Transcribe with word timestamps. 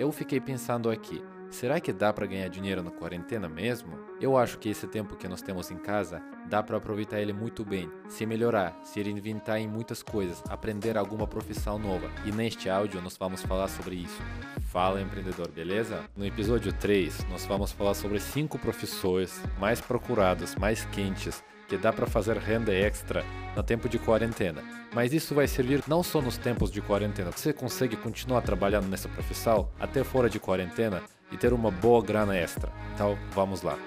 Eu 0.00 0.10
fiquei 0.10 0.40
pensando 0.40 0.88
aqui, 0.88 1.22
será 1.50 1.78
que 1.78 1.92
dá 1.92 2.10
para 2.10 2.24
ganhar 2.24 2.48
dinheiro 2.48 2.82
na 2.82 2.90
quarentena 2.90 3.50
mesmo? 3.50 3.98
Eu 4.18 4.34
acho 4.34 4.58
que 4.58 4.70
esse 4.70 4.86
tempo 4.86 5.14
que 5.14 5.28
nós 5.28 5.42
temos 5.42 5.70
em 5.70 5.76
casa 5.76 6.22
dá 6.48 6.62
para 6.62 6.78
aproveitar 6.78 7.20
ele 7.20 7.34
muito 7.34 7.66
bem, 7.66 7.86
se 8.08 8.24
melhorar, 8.24 8.80
se 8.82 9.02
reinventar 9.02 9.58
em 9.58 9.68
muitas 9.68 10.02
coisas, 10.02 10.42
aprender 10.48 10.96
alguma 10.96 11.26
profissão 11.26 11.78
nova. 11.78 12.10
E 12.24 12.32
neste 12.32 12.70
áudio 12.70 13.02
nós 13.02 13.18
vamos 13.18 13.42
falar 13.42 13.68
sobre 13.68 13.96
isso. 13.96 14.22
Fala 14.62 15.02
empreendedor, 15.02 15.50
beleza? 15.50 16.02
No 16.16 16.24
episódio 16.24 16.72
3, 16.72 17.26
nós 17.28 17.44
vamos 17.44 17.70
falar 17.70 17.92
sobre 17.92 18.18
cinco 18.20 18.58
profissões 18.58 19.38
mais 19.58 19.82
procuradas, 19.82 20.56
mais 20.56 20.86
quentes 20.86 21.44
que 21.70 21.78
dá 21.78 21.92
para 21.92 22.04
fazer 22.04 22.36
renda 22.36 22.74
extra 22.74 23.24
no 23.54 23.62
tempo 23.62 23.88
de 23.88 23.96
quarentena. 23.96 24.60
Mas 24.92 25.12
isso 25.12 25.36
vai 25.36 25.46
servir 25.46 25.84
não 25.86 26.02
só 26.02 26.20
nos 26.20 26.36
tempos 26.36 26.68
de 26.68 26.82
quarentena. 26.82 27.30
Você 27.30 27.52
consegue 27.52 27.96
continuar 27.96 28.42
trabalhando 28.42 28.88
nessa 28.88 29.08
profissão 29.08 29.70
até 29.78 30.02
fora 30.02 30.28
de 30.28 30.40
quarentena 30.40 31.00
e 31.30 31.36
ter 31.36 31.52
uma 31.52 31.70
boa 31.70 32.02
grana 32.02 32.36
extra. 32.36 32.72
Então, 32.92 33.16
vamos 33.30 33.62
lá. 33.62 33.78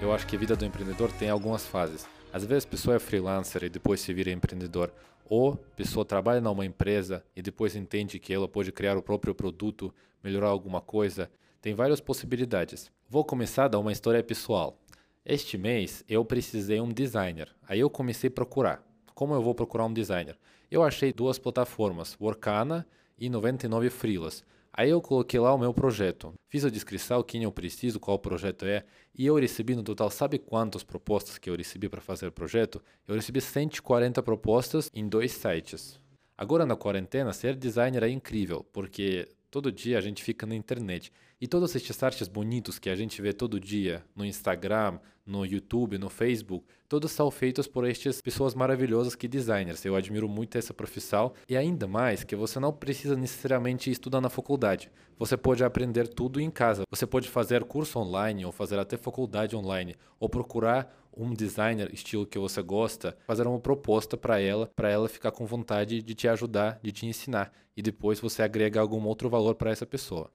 Eu 0.00 0.14
acho 0.14 0.24
que 0.24 0.36
a 0.36 0.38
vida 0.38 0.54
do 0.54 0.64
empreendedor 0.64 1.10
tem 1.10 1.30
algumas 1.30 1.66
fases. 1.66 2.06
Às 2.32 2.44
vezes 2.44 2.64
a 2.64 2.68
pessoa 2.68 2.94
é 2.94 3.00
freelancer 3.00 3.64
e 3.64 3.68
depois 3.68 4.00
se 4.00 4.14
vira 4.14 4.30
empreendedor, 4.30 4.92
ou 5.28 5.54
a 5.54 5.76
pessoa 5.76 6.04
trabalha 6.04 6.40
numa 6.40 6.64
empresa 6.64 7.24
e 7.34 7.42
depois 7.42 7.74
entende 7.74 8.20
que 8.20 8.32
ela 8.32 8.46
pode 8.46 8.70
criar 8.70 8.96
o 8.96 9.02
próprio 9.02 9.34
produto, 9.34 9.92
melhorar 10.22 10.48
alguma 10.48 10.80
coisa. 10.80 11.28
Tem 11.60 11.74
várias 11.74 12.00
possibilidades. 12.00 12.88
Vou 13.10 13.24
começar 13.24 13.66
da 13.66 13.80
uma 13.80 13.90
história 13.90 14.22
pessoal. 14.22 14.78
Este 15.24 15.56
mês 15.56 16.02
eu 16.08 16.24
precisei 16.24 16.80
um 16.80 16.88
designer. 16.88 17.48
Aí 17.68 17.78
eu 17.78 17.88
comecei 17.88 18.26
a 18.26 18.32
procurar. 18.32 18.84
Como 19.14 19.32
eu 19.32 19.40
vou 19.40 19.54
procurar 19.54 19.84
um 19.84 19.92
designer? 19.92 20.36
Eu 20.68 20.82
achei 20.82 21.12
duas 21.12 21.38
plataformas, 21.38 22.16
Workana 22.20 22.84
e 23.16 23.30
99 23.30 23.88
Freelas. 23.88 24.44
Aí 24.72 24.90
eu 24.90 25.00
coloquei 25.00 25.38
lá 25.38 25.54
o 25.54 25.58
meu 25.58 25.72
projeto. 25.72 26.34
Fiz 26.48 26.64
a 26.64 26.70
descrição, 26.70 27.22
quem 27.22 27.44
eu 27.44 27.52
preciso, 27.52 28.00
qual 28.00 28.18
projeto 28.18 28.64
é, 28.64 28.84
e 29.16 29.24
eu 29.24 29.36
recebi 29.36 29.76
no 29.76 29.84
total, 29.84 30.10
sabe 30.10 30.38
quantas 30.38 30.82
propostas 30.82 31.38
que 31.38 31.48
eu 31.48 31.54
recebi 31.54 31.88
para 31.88 32.00
fazer 32.00 32.26
o 32.26 32.32
projeto? 32.32 32.82
Eu 33.06 33.14
recebi 33.14 33.40
140 33.40 34.20
propostas 34.24 34.90
em 34.92 35.06
dois 35.06 35.30
sites. 35.30 36.00
Agora 36.36 36.66
na 36.66 36.74
quarentena, 36.74 37.32
ser 37.32 37.54
designer 37.54 38.02
é 38.02 38.08
incrível, 38.08 38.66
porque 38.72 39.28
todo 39.52 39.70
dia 39.70 39.98
a 39.98 40.00
gente 40.00 40.24
fica 40.24 40.46
na 40.46 40.56
internet. 40.56 41.12
E 41.38 41.46
todos 41.46 41.74
estes 41.74 42.02
artes 42.02 42.26
bonitos 42.26 42.78
que 42.78 42.88
a 42.88 42.96
gente 42.96 43.20
vê 43.20 43.34
todo 43.34 43.60
dia 43.60 44.02
no 44.16 44.24
Instagram, 44.24 44.98
no 45.24 45.44
YouTube, 45.46 45.98
no 45.98 46.08
Facebook, 46.08 46.66
todos 46.88 47.12
são 47.12 47.30
feitos 47.30 47.66
por 47.66 47.88
estas 47.88 48.20
pessoas 48.20 48.54
maravilhosas 48.54 49.14
que 49.14 49.28
designers. 49.28 49.84
Eu 49.84 49.96
admiro 49.96 50.28
muito 50.28 50.58
essa 50.58 50.74
profissão 50.74 51.32
e 51.48 51.56
ainda 51.56 51.86
mais 51.86 52.24
que 52.24 52.36
você 52.36 52.58
não 52.58 52.72
precisa 52.72 53.16
necessariamente 53.16 53.90
estudar 53.90 54.20
na 54.20 54.28
faculdade. 54.28 54.90
Você 55.18 55.36
pode 55.36 55.62
aprender 55.62 56.08
tudo 56.08 56.40
em 56.40 56.50
casa. 56.50 56.82
Você 56.90 57.06
pode 57.06 57.28
fazer 57.28 57.64
curso 57.64 57.98
online 57.98 58.44
ou 58.44 58.52
fazer 58.52 58.78
até 58.78 58.96
faculdade 58.96 59.54
online 59.54 59.94
ou 60.18 60.28
procurar 60.28 60.92
um 61.16 61.32
designer 61.32 61.92
estilo 61.92 62.26
que 62.26 62.38
você 62.38 62.62
gosta, 62.62 63.16
fazer 63.26 63.46
uma 63.46 63.60
proposta 63.60 64.16
para 64.16 64.40
ela, 64.40 64.70
para 64.74 64.90
ela 64.90 65.08
ficar 65.08 65.30
com 65.30 65.46
vontade 65.46 66.02
de 66.02 66.14
te 66.14 66.26
ajudar, 66.26 66.80
de 66.82 66.90
te 66.90 67.06
ensinar 67.06 67.52
e 67.76 67.82
depois 67.82 68.20
você 68.20 68.42
agrega 68.42 68.80
algum 68.80 69.04
outro 69.04 69.28
valor 69.28 69.54
para 69.54 69.70
essa 69.70 69.86
pessoa. 69.86 70.30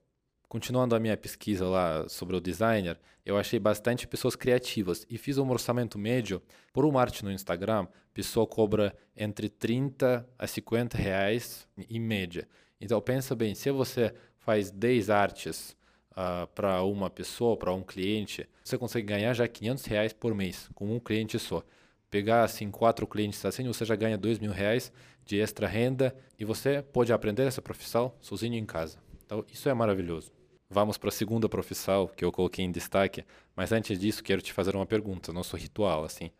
Continuando 0.49 0.95
a 0.95 0.99
minha 0.99 1.17
pesquisa 1.17 1.67
lá 1.67 2.07
sobre 2.07 2.33
o 2.33 2.39
designer, 2.39 2.97
eu 3.25 3.37
achei 3.37 3.59
bastante 3.59 4.07
pessoas 4.07 4.33
criativas 4.33 5.05
e 5.09 5.17
fiz 5.17 5.37
um 5.37 5.49
orçamento 5.49 5.99
médio 5.99 6.41
por 6.71 6.85
uma 6.85 7.01
arte 7.01 7.25
no 7.25 7.31
Instagram. 7.31 7.85
Pessoa 8.13 8.47
cobra 8.47 8.95
entre 9.15 9.49
30 9.49 10.25
a 10.39 10.47
50 10.47 10.97
reais 10.97 11.67
em 11.89 11.99
média. 11.99 12.47
Então 12.79 13.01
pensa 13.01 13.35
bem, 13.35 13.53
se 13.53 13.69
você 13.71 14.13
faz 14.37 14.71
10 14.71 15.09
artes 15.09 15.75
uh, 16.11 16.47
para 16.55 16.81
uma 16.81 17.09
pessoa, 17.09 17.57
para 17.57 17.73
um 17.73 17.83
cliente, 17.83 18.47
você 18.63 18.77
consegue 18.77 19.05
ganhar 19.05 19.33
já 19.33 19.49
500 19.49 19.85
reais 19.85 20.13
por 20.13 20.33
mês 20.33 20.69
com 20.73 20.95
um 20.95 20.99
cliente 20.99 21.37
só. 21.37 21.61
Pegar 22.09 22.43
assim 22.45 22.71
quatro 22.71 23.05
clientes 23.05 23.43
assim, 23.43 23.67
você 23.67 23.83
já 23.83 23.97
ganha 23.97 24.17
2 24.17 24.39
mil 24.39 24.53
reais 24.53 24.93
de 25.25 25.41
extra 25.41 25.67
renda 25.67 26.15
e 26.39 26.45
você 26.45 26.81
pode 26.81 27.11
aprender 27.11 27.43
essa 27.43 27.61
profissão 27.61 28.13
sozinho 28.21 28.55
em 28.55 28.65
casa. 28.65 29.05
Então 29.27 29.45
isso 29.51 29.67
é 29.67 29.73
maravilhoso. 29.73 30.31
Vamos 30.69 30.97
para 30.97 31.09
a 31.09 31.11
segunda 31.11 31.49
profissão 31.49 32.07
que 32.07 32.23
eu 32.23 32.31
coloquei 32.31 32.63
em 32.63 32.71
destaque, 32.71 33.25
mas 33.55 33.73
antes 33.73 33.99
disso 33.99 34.23
quero 34.23 34.41
te 34.41 34.53
fazer 34.53 34.73
uma 34.73 34.85
pergunta, 34.85 35.33
nosso 35.33 35.57
ritual 35.57 36.05
assim. 36.05 36.31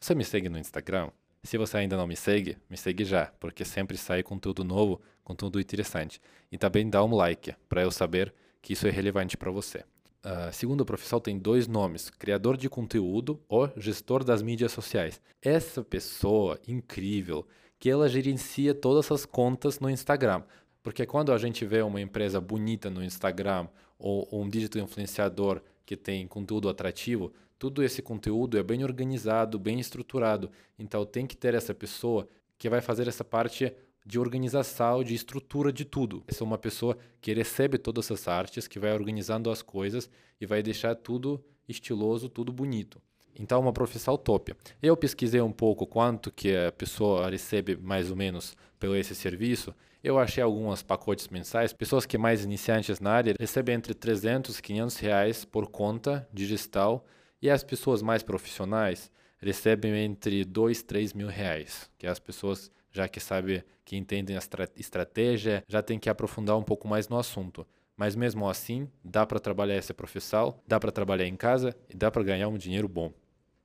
Você 0.00 0.12
me 0.12 0.24
segue 0.24 0.48
no 0.48 0.58
Instagram? 0.58 1.10
Se 1.44 1.56
você 1.56 1.78
ainda 1.78 1.96
não 1.96 2.06
me 2.06 2.16
segue, 2.16 2.58
me 2.68 2.76
segue 2.76 3.04
já, 3.04 3.26
porque 3.38 3.64
sempre 3.64 3.96
sai 3.96 4.24
conteúdo 4.24 4.64
novo, 4.64 5.00
conteúdo 5.22 5.60
interessante. 5.60 6.20
E 6.50 6.58
também 6.58 6.90
dá 6.90 7.04
um 7.04 7.14
like 7.14 7.54
para 7.68 7.82
eu 7.82 7.92
saber 7.92 8.34
que 8.60 8.72
isso 8.72 8.88
é 8.88 8.90
relevante 8.90 9.36
para 9.36 9.50
você. 9.50 9.84
A 10.24 10.50
segunda 10.50 10.84
profissão 10.84 11.20
tem 11.20 11.38
dois 11.38 11.68
nomes: 11.68 12.10
criador 12.10 12.56
de 12.56 12.68
conteúdo 12.68 13.40
ou 13.48 13.70
gestor 13.76 14.24
das 14.24 14.42
mídias 14.42 14.72
sociais. 14.72 15.20
Essa 15.40 15.82
pessoa 15.82 16.58
incrível 16.66 17.46
que 17.82 17.90
ela 17.90 18.08
gerencia 18.08 18.72
todas 18.72 19.10
as 19.10 19.26
contas 19.26 19.80
no 19.80 19.90
Instagram. 19.90 20.44
Porque 20.82 21.06
quando 21.06 21.32
a 21.32 21.38
gente 21.38 21.64
vê 21.64 21.82
uma 21.82 22.00
empresa 22.00 22.40
bonita 22.40 22.90
no 22.90 23.02
Instagram 23.04 23.68
ou, 23.98 24.28
um 24.32 24.48
digital 24.48 24.82
influenciador 24.82 25.60
que 25.86 25.96
tem 25.96 26.26
conteúdo 26.26 26.68
atrativo, 26.68 27.32
tudo 27.58 27.82
esse 27.82 28.02
conteúdo 28.02 28.58
é 28.58 28.62
bem 28.62 28.82
organizado, 28.82 29.58
bem 29.58 29.78
estruturado. 29.78 30.50
Então 30.78 31.04
tem 31.06 31.26
que 31.26 31.36
ter 31.36 31.54
essa 31.54 31.72
pessoa 31.72 32.28
que 32.58 32.68
vai 32.68 32.80
fazer 32.80 33.06
essa 33.06 33.24
parte 33.24 33.72
de 34.04 34.18
organização, 34.18 35.04
de 35.04 35.14
estrutura 35.14 35.72
de 35.72 35.84
tudo. 35.84 36.24
Essa 36.26 36.42
é 36.42 36.46
uma 36.46 36.58
pessoa 36.58 36.98
que 37.20 37.32
recebe 37.32 37.78
todas 37.78 38.06
essas 38.06 38.26
artes, 38.26 38.66
que 38.66 38.80
vai 38.80 38.92
organizando 38.92 39.50
as 39.50 39.62
coisas 39.62 40.10
e 40.40 40.46
vai 40.46 40.62
deixar 40.62 40.96
tudo 40.96 41.42
estiloso, 41.68 42.28
tudo 42.28 42.52
bonito. 42.52 43.00
Então, 43.38 43.60
uma 43.60 43.72
profissão 43.72 44.16
top. 44.16 44.54
Eu 44.82 44.96
pesquisei 44.96 45.40
um 45.40 45.52
pouco 45.52 45.86
quanto 45.86 46.30
que 46.30 46.54
a 46.54 46.72
pessoa 46.72 47.30
recebe 47.30 47.76
mais 47.76 48.10
ou 48.10 48.16
menos 48.16 48.56
pelo 48.78 48.94
esse 48.94 49.14
serviço. 49.14 49.74
Eu 50.02 50.18
achei 50.18 50.42
alguns 50.42 50.82
pacotes 50.82 51.28
mensais. 51.28 51.72
Pessoas 51.72 52.04
que 52.04 52.18
mais 52.18 52.44
iniciantes 52.44 52.98
na 52.98 53.12
área 53.12 53.36
recebem 53.38 53.76
entre 53.76 53.94
300 53.94 54.58
e 54.58 54.62
500 54.62 54.96
reais 54.96 55.44
por 55.44 55.68
conta 55.68 56.28
digital 56.32 57.06
e 57.40 57.48
as 57.48 57.62
pessoas 57.62 58.02
mais 58.02 58.20
profissionais 58.22 59.12
recebem 59.38 59.96
entre 60.04 60.44
2 60.44 60.80
e 60.80 60.84
3 60.84 61.12
mil 61.12 61.28
reais, 61.28 61.88
que 61.98 62.06
as 62.06 62.18
pessoas 62.18 62.68
já 62.90 63.08
que 63.08 63.20
sabem, 63.20 63.62
que 63.84 63.96
entendem 63.96 64.36
a 64.36 64.40
estratégia, 64.76 65.64
já 65.68 65.80
tem 65.80 65.98
que 65.98 66.10
aprofundar 66.10 66.58
um 66.58 66.62
pouco 66.62 66.88
mais 66.88 67.08
no 67.08 67.16
assunto. 67.16 67.64
Mas 67.96 68.16
mesmo 68.16 68.48
assim, 68.48 68.88
dá 69.04 69.24
para 69.24 69.38
trabalhar 69.38 69.74
essa 69.74 69.94
profissão, 69.94 70.58
dá 70.66 70.80
para 70.80 70.90
trabalhar 70.90 71.26
em 71.26 71.36
casa 71.36 71.76
e 71.88 71.96
dá 71.96 72.10
para 72.10 72.24
ganhar 72.24 72.48
um 72.48 72.58
dinheiro 72.58 72.88
bom. 72.88 73.12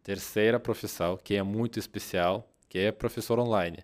Terceira 0.03 0.59
profissão, 0.59 1.17
que 1.17 1.35
é 1.35 1.41
muito 1.41 1.79
especial, 1.79 2.47
que 2.69 2.77
é 2.77 2.91
professor 2.91 3.39
online. 3.39 3.79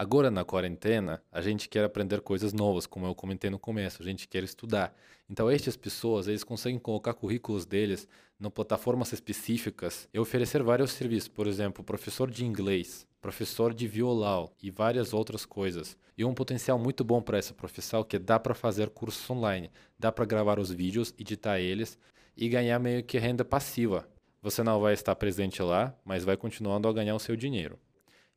Agora 0.00 0.30
na 0.30 0.44
quarentena, 0.44 1.20
a 1.32 1.42
gente 1.42 1.68
quer 1.68 1.84
aprender 1.84 2.20
coisas 2.20 2.52
novas, 2.52 2.86
como 2.86 3.04
eu 3.04 3.16
comentei 3.16 3.50
no 3.50 3.58
começo, 3.58 4.00
a 4.00 4.04
gente 4.04 4.28
quer 4.28 4.44
estudar. 4.44 4.94
Então 5.28 5.50
estas 5.50 5.76
pessoas, 5.76 6.28
eles 6.28 6.44
conseguem 6.44 6.78
colocar 6.78 7.14
currículos 7.14 7.66
deles 7.66 8.06
em 8.40 8.48
plataformas 8.48 9.12
específicas 9.12 10.08
e 10.14 10.18
oferecer 10.20 10.62
vários 10.62 10.92
serviços, 10.92 11.26
por 11.26 11.48
exemplo, 11.48 11.82
professor 11.82 12.30
de 12.30 12.44
inglês, 12.44 13.08
professor 13.20 13.74
de 13.74 13.88
violão 13.88 14.52
e 14.62 14.70
várias 14.70 15.12
outras 15.12 15.44
coisas. 15.44 15.96
E 16.16 16.24
um 16.24 16.32
potencial 16.32 16.78
muito 16.78 17.02
bom 17.02 17.20
para 17.20 17.36
essa 17.36 17.52
profissão 17.52 18.04
que 18.04 18.20
dá 18.20 18.38
para 18.38 18.54
fazer 18.54 18.90
cursos 18.90 19.28
online, 19.28 19.68
dá 19.98 20.12
para 20.12 20.24
gravar 20.24 20.60
os 20.60 20.70
vídeos, 20.70 21.12
editar 21.18 21.58
eles 21.58 21.98
e 22.36 22.48
ganhar 22.48 22.78
meio 22.78 23.02
que 23.02 23.18
renda 23.18 23.44
passiva. 23.44 24.08
Você 24.42 24.62
não 24.62 24.78
vai 24.78 24.94
estar 24.94 25.16
presente 25.16 25.60
lá, 25.60 25.92
mas 26.04 26.22
vai 26.22 26.36
continuando 26.36 26.86
a 26.86 26.92
ganhar 26.92 27.16
o 27.16 27.18
seu 27.18 27.34
dinheiro. 27.34 27.76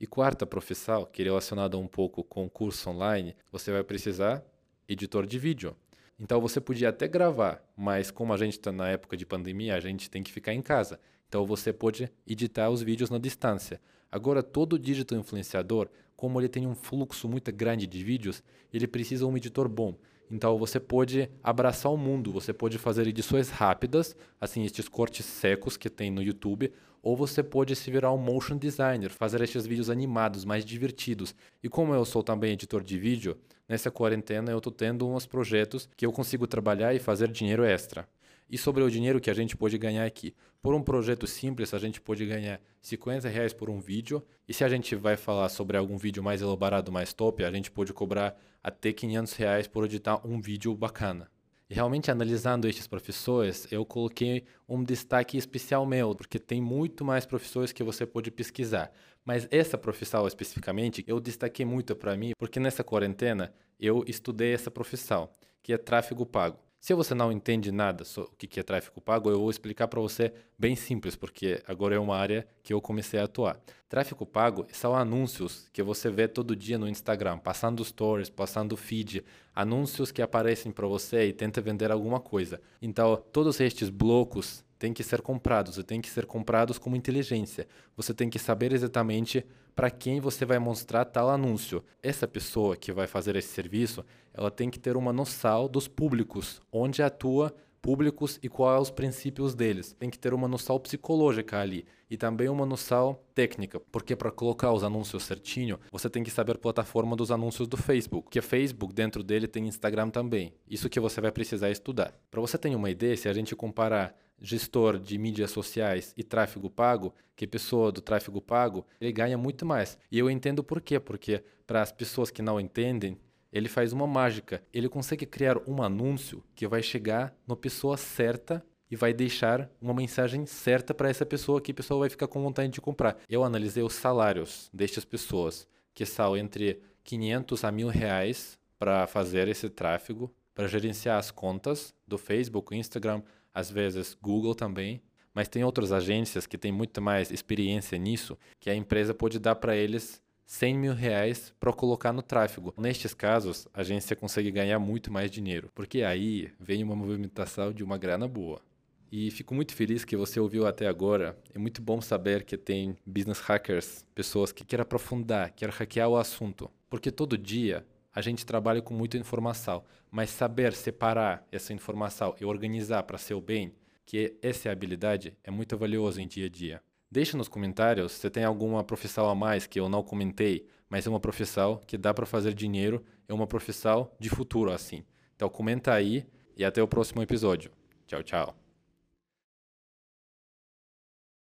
E 0.01 0.07
quarta 0.07 0.47
profissão, 0.47 1.05
que 1.05 1.21
é 1.21 1.25
relacionada 1.25 1.77
um 1.77 1.85
pouco 1.85 2.23
com 2.23 2.49
curso 2.49 2.89
online, 2.89 3.35
você 3.51 3.71
vai 3.71 3.83
precisar 3.83 4.43
editor 4.89 5.27
de 5.27 5.37
vídeo. 5.37 5.75
Então 6.19 6.41
você 6.41 6.59
podia 6.59 6.89
até 6.89 7.07
gravar, 7.07 7.63
mas 7.77 8.09
como 8.09 8.33
a 8.33 8.37
gente 8.37 8.53
está 8.53 8.71
na 8.71 8.89
época 8.89 9.15
de 9.15 9.27
pandemia, 9.27 9.75
a 9.75 9.79
gente 9.79 10.09
tem 10.09 10.23
que 10.23 10.31
ficar 10.31 10.55
em 10.55 10.61
casa. 10.63 10.99
Então 11.29 11.45
você 11.45 11.71
pode 11.71 12.11
editar 12.25 12.71
os 12.71 12.81
vídeos 12.81 13.11
na 13.11 13.19
distância. 13.19 13.79
Agora 14.11 14.41
todo 14.41 14.79
digital 14.79 15.19
influenciador, 15.19 15.87
como 16.15 16.41
ele 16.41 16.49
tem 16.49 16.65
um 16.65 16.73
fluxo 16.73 17.29
muito 17.29 17.51
grande 17.51 17.85
de 17.85 18.03
vídeos, 18.03 18.41
ele 18.73 18.87
precisa 18.87 19.27
um 19.27 19.37
editor 19.37 19.69
bom. 19.69 19.95
Então 20.31 20.57
você 20.57 20.79
pode 20.79 21.29
abraçar 21.43 21.91
o 21.91 21.97
mundo, 21.97 22.31
você 22.31 22.53
pode 22.53 22.77
fazer 22.77 23.05
edições 23.05 23.49
rápidas, 23.49 24.15
assim 24.39 24.63
estes 24.63 24.87
cortes 24.87 25.25
secos 25.25 25.75
que 25.75 25.89
tem 25.89 26.09
no 26.09 26.23
YouTube, 26.23 26.71
ou 27.03 27.17
você 27.17 27.43
pode 27.43 27.75
se 27.75 27.91
virar 27.91 28.13
um 28.13 28.17
motion 28.17 28.57
designer, 28.57 29.09
fazer 29.09 29.41
estes 29.41 29.67
vídeos 29.67 29.89
animados, 29.89 30.45
mais 30.45 30.63
divertidos. 30.63 31.35
E 31.61 31.67
como 31.67 31.93
eu 31.93 32.05
sou 32.05 32.23
também 32.23 32.53
editor 32.53 32.81
de 32.81 32.97
vídeo, 32.97 33.37
nessa 33.67 33.91
quarentena 33.91 34.51
eu 34.51 34.59
estou 34.59 34.71
tendo 34.71 35.05
uns 35.05 35.25
projetos 35.25 35.89
que 35.97 36.05
eu 36.05 36.13
consigo 36.13 36.47
trabalhar 36.47 36.93
e 36.93 36.99
fazer 36.99 37.27
dinheiro 37.29 37.65
extra. 37.65 38.07
E 38.51 38.57
sobre 38.57 38.83
o 38.83 38.91
dinheiro 38.91 39.21
que 39.21 39.29
a 39.29 39.33
gente 39.33 39.55
pode 39.55 39.77
ganhar 39.77 40.05
aqui. 40.05 40.35
Por 40.61 40.75
um 40.75 40.83
projeto 40.83 41.25
simples, 41.25 41.73
a 41.73 41.79
gente 41.79 42.01
pode 42.01 42.25
ganhar 42.25 42.59
50 42.81 43.29
reais 43.29 43.53
por 43.53 43.69
um 43.69 43.79
vídeo. 43.79 44.21
E 44.45 44.53
se 44.53 44.65
a 44.65 44.67
gente 44.67 44.93
vai 44.93 45.15
falar 45.15 45.47
sobre 45.47 45.77
algum 45.77 45.97
vídeo 45.97 46.21
mais 46.21 46.41
elaborado, 46.41 46.91
mais 46.91 47.13
top, 47.13 47.45
a 47.45 47.51
gente 47.51 47.71
pode 47.71 47.93
cobrar 47.93 48.37
até 48.61 48.91
500 48.91 49.33
reais 49.35 49.67
por 49.67 49.85
editar 49.85 50.19
um 50.27 50.41
vídeo 50.41 50.75
bacana. 50.75 51.31
E 51.69 51.73
realmente 51.73 52.11
analisando 52.11 52.67
estes 52.67 52.85
professores, 52.85 53.65
eu 53.71 53.85
coloquei 53.85 54.43
um 54.67 54.83
destaque 54.83 55.37
especial 55.37 55.85
meu, 55.85 56.13
porque 56.13 56.37
tem 56.37 56.61
muito 56.61 57.05
mais 57.05 57.25
professores 57.25 57.71
que 57.71 57.81
você 57.81 58.05
pode 58.05 58.29
pesquisar. 58.29 58.91
Mas 59.23 59.47
essa 59.49 59.77
profissão 59.77 60.27
especificamente, 60.27 61.05
eu 61.07 61.21
destaquei 61.21 61.65
muito 61.65 61.95
para 61.95 62.17
mim, 62.17 62.33
porque 62.37 62.59
nessa 62.59 62.83
quarentena 62.83 63.53
eu 63.79 64.03
estudei 64.05 64.53
essa 64.53 64.69
profissão, 64.69 65.29
que 65.63 65.71
é 65.71 65.77
tráfego 65.77 66.25
pago. 66.25 66.59
Se 66.81 66.95
você 66.95 67.13
não 67.13 67.31
entende 67.31 67.71
nada 67.71 68.03
sobre 68.03 68.31
o 68.31 68.35
que 68.35 68.59
é 68.59 68.63
tráfego 68.63 68.99
pago, 68.99 69.29
eu 69.29 69.39
vou 69.39 69.51
explicar 69.51 69.87
para 69.87 70.01
você 70.01 70.33
bem 70.57 70.75
simples, 70.75 71.15
porque 71.15 71.61
agora 71.67 71.93
é 71.93 71.99
uma 71.99 72.17
área 72.17 72.47
que 72.63 72.73
eu 72.73 72.81
comecei 72.81 73.19
a 73.19 73.25
atuar. 73.25 73.61
Tráfego 73.87 74.25
pago 74.25 74.65
são 74.71 74.95
anúncios 74.95 75.69
que 75.71 75.83
você 75.83 76.09
vê 76.09 76.27
todo 76.27 76.55
dia 76.55 76.79
no 76.79 76.89
Instagram, 76.89 77.37
passando 77.37 77.85
stories, 77.85 78.31
passando 78.31 78.75
feed, 78.75 79.23
anúncios 79.53 80.11
que 80.11 80.23
aparecem 80.23 80.71
para 80.71 80.87
você 80.87 81.27
e 81.27 81.33
tenta 81.33 81.61
vender 81.61 81.91
alguma 81.91 82.19
coisa. 82.19 82.59
Então, 82.81 83.15
todos 83.31 83.59
estes 83.59 83.91
blocos 83.91 84.65
têm 84.81 84.93
que 84.93 85.03
ser 85.03 85.21
comprados 85.21 85.77
e 85.77 85.83
têm 85.83 86.01
que 86.01 86.09
ser 86.09 86.25
comprados 86.25 86.79
com 86.79 86.95
inteligência. 86.95 87.67
Você 87.95 88.15
tem 88.15 88.31
que 88.31 88.39
saber 88.39 88.73
exatamente 88.73 89.45
para 89.75 89.91
quem 89.91 90.19
você 90.19 90.43
vai 90.43 90.57
mostrar 90.57 91.05
tal 91.05 91.29
anúncio. 91.29 91.83
Essa 92.01 92.27
pessoa 92.27 92.75
que 92.75 92.91
vai 92.91 93.05
fazer 93.05 93.35
esse 93.35 93.49
serviço, 93.49 94.03
ela 94.33 94.49
tem 94.49 94.71
que 94.71 94.79
ter 94.79 94.97
uma 94.97 95.13
noção 95.13 95.67
dos 95.67 95.87
públicos, 95.87 96.59
onde 96.71 97.03
atua 97.03 97.53
públicos 97.81 98.39
e 98.43 98.47
quais 98.47 98.75
são 98.75 98.81
os 98.83 98.91
princípios 98.91 99.55
deles. 99.55 99.95
Tem 99.97 100.09
que 100.09 100.19
ter 100.19 100.33
uma 100.33 100.47
noção 100.47 100.79
psicológica 100.79 101.59
ali 101.59 101.85
e 102.09 102.17
também 102.17 102.49
uma 102.49 102.65
noção 102.65 103.17
técnica, 103.33 103.79
porque 103.91 104.15
para 104.15 104.31
colocar 104.31 104.71
os 104.71 104.83
anúncios 104.83 105.23
certinho, 105.23 105.79
você 105.91 106.09
tem 106.09 106.23
que 106.23 106.29
saber 106.29 106.55
a 106.55 106.59
plataforma 106.59 107.15
dos 107.15 107.31
anúncios 107.31 107.67
do 107.67 107.77
Facebook, 107.77 108.29
que 108.29 108.39
é 108.39 108.41
Facebook 108.41 108.93
dentro 108.93 109.23
dele 109.23 109.47
tem 109.47 109.67
Instagram 109.67 110.09
também. 110.09 110.53
Isso 110.69 110.89
que 110.89 110.99
você 110.99 111.19
vai 111.21 111.31
precisar 111.31 111.69
estudar. 111.69 112.13
Para 112.29 112.41
você 112.41 112.57
ter 112.57 112.75
uma 112.75 112.89
ideia, 112.89 113.15
se 113.17 113.29
a 113.29 113.33
gente 113.33 113.55
comparar 113.55 114.15
gestor 114.41 114.97
de 114.97 115.17
mídias 115.17 115.51
sociais 115.51 116.13
e 116.17 116.23
tráfego 116.23 116.69
pago, 116.69 117.13
que 117.35 117.47
pessoa 117.47 117.91
do 117.91 118.01
tráfego 118.01 118.41
pago, 118.41 118.85
ele 118.99 119.11
ganha 119.11 119.37
muito 119.37 119.65
mais. 119.65 119.97
E 120.11 120.17
eu 120.17 120.29
entendo 120.29 120.63
por 120.63 120.81
quê, 120.81 120.99
porque 120.99 121.43
para 121.65 121.81
as 121.81 121.91
pessoas 121.91 122.31
que 122.31 122.41
não 122.41 122.59
entendem, 122.59 123.17
ele 123.51 123.67
faz 123.67 123.91
uma 123.91 124.07
mágica. 124.07 124.63
Ele 124.73 124.87
consegue 124.87 125.25
criar 125.25 125.57
um 125.67 125.83
anúncio 125.83 126.43
que 126.55 126.67
vai 126.67 126.81
chegar 126.81 127.35
na 127.47 127.55
pessoa 127.55 127.97
certa 127.97 128.63
e 128.89 128.95
vai 128.95 129.13
deixar 129.13 129.69
uma 129.81 129.93
mensagem 129.93 130.45
certa 130.45 130.93
para 130.93 131.09
essa 131.09 131.25
pessoa 131.25 131.61
que 131.61 131.71
a 131.71 131.75
pessoa 131.75 132.01
vai 132.01 132.09
ficar 132.09 132.27
com 132.27 132.41
vontade 132.41 132.71
de 132.71 132.81
comprar. 132.81 133.17
Eu 133.29 133.43
analisei 133.43 133.83
os 133.83 133.93
salários 133.93 134.69
destas 134.73 135.05
pessoas, 135.05 135.67
que 135.93 136.05
são 136.05 136.35
entre 136.35 136.81
500 137.03 137.63
a 137.63 137.71
mil 137.71 137.87
reais 137.87 138.59
para 138.77 139.07
fazer 139.07 139.47
esse 139.47 139.69
tráfego, 139.69 140.33
para 140.53 140.67
gerenciar 140.67 141.17
as 141.17 141.31
contas 141.31 141.93
do 142.05 142.17
Facebook, 142.17 142.75
Instagram, 142.75 143.21
às 143.53 143.71
vezes 143.71 144.17
Google 144.21 144.55
também. 144.55 145.01
Mas 145.33 145.47
tem 145.47 145.63
outras 145.63 145.93
agências 145.93 146.45
que 146.45 146.57
têm 146.57 146.73
muito 146.73 147.01
mais 147.01 147.31
experiência 147.31 147.97
nisso, 147.97 148.37
que 148.59 148.69
a 148.69 148.75
empresa 148.75 149.13
pode 149.13 149.39
dar 149.39 149.55
para 149.55 149.75
eles 149.75 150.21
100 150.51 150.77
mil 150.77 150.93
reais 150.93 151.53
para 151.57 151.71
colocar 151.71 152.11
no 152.11 152.21
tráfego. 152.21 152.73
Nestes 152.77 153.13
casos, 153.13 153.69
a 153.73 153.79
agência 153.79 154.17
consegue 154.17 154.51
ganhar 154.51 154.77
muito 154.79 155.09
mais 155.09 155.31
dinheiro, 155.31 155.71
porque 155.73 156.03
aí 156.03 156.51
vem 156.59 156.83
uma 156.83 156.93
movimentação 156.93 157.71
de 157.71 157.81
uma 157.85 157.97
grana 157.97 158.27
boa. 158.27 158.61
E 159.09 159.31
fico 159.31 159.55
muito 159.55 159.73
feliz 159.73 160.03
que 160.03 160.17
você 160.17 160.41
ouviu 160.41 160.67
até 160.67 160.87
agora. 160.87 161.37
É 161.55 161.57
muito 161.57 161.81
bom 161.81 162.01
saber 162.01 162.43
que 162.43 162.57
tem 162.57 162.97
business 163.05 163.39
hackers, 163.39 164.05
pessoas 164.13 164.51
que 164.51 164.65
querem 164.65 164.81
aprofundar, 164.81 165.53
querem 165.53 165.73
hackear 165.73 166.09
o 166.09 166.17
assunto. 166.17 166.69
Porque 166.89 167.11
todo 167.11 167.37
dia 167.37 167.85
a 168.13 168.19
gente 168.19 168.45
trabalha 168.45 168.81
com 168.81 168.93
muita 168.93 169.17
informação, 169.17 169.85
mas 170.11 170.31
saber 170.31 170.73
separar 170.73 171.47
essa 171.49 171.71
informação 171.71 172.35
e 172.41 172.43
organizar 172.43 173.03
para 173.03 173.17
seu 173.17 173.39
bem, 173.39 173.73
que 174.05 174.37
essa 174.41 174.69
habilidade, 174.69 175.33
é 175.45 175.49
muito 175.49 175.77
valioso 175.77 176.19
em 176.19 176.27
dia 176.27 176.47
a 176.47 176.49
dia. 176.49 176.81
Deixe 177.11 177.35
nos 177.35 177.49
comentários 177.49 178.13
se 178.13 178.29
tem 178.29 178.45
alguma 178.45 178.85
profissão 178.85 179.29
a 179.29 179.35
mais 179.35 179.67
que 179.67 179.77
eu 179.77 179.89
não 179.89 180.01
comentei, 180.01 180.65
mas 180.89 181.05
é 181.05 181.09
uma 181.09 181.19
profissão 181.19 181.81
que 181.85 181.97
dá 181.97 182.13
para 182.13 182.25
fazer 182.25 182.53
dinheiro, 182.53 183.03
é 183.27 183.33
uma 183.33 183.45
profissão 183.45 184.09
de 184.17 184.29
futuro 184.29 184.71
assim. 184.71 185.03
Então 185.35 185.49
comenta 185.49 185.93
aí 185.93 186.25
e 186.55 186.63
até 186.63 186.81
o 186.81 186.87
próximo 186.87 187.21
episódio. 187.21 187.69
Tchau, 188.07 188.23
tchau. 188.23 188.70